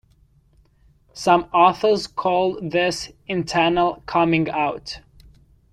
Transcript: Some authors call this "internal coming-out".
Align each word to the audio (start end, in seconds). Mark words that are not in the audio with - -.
Some 1.13 1.43
authors 1.53 2.07
call 2.07 2.59
this 2.59 3.11
"internal 3.27 4.01
coming-out". 4.07 4.99